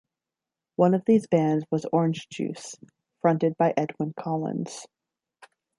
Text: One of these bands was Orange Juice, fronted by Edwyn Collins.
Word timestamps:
One 0.77 0.95
of 0.95 1.05
these 1.05 1.27
bands 1.27 1.63
was 1.69 1.85
Orange 1.93 2.27
Juice, 2.29 2.75
fronted 3.21 3.55
by 3.57 3.73
Edwyn 3.77 4.15
Collins. 4.19 4.87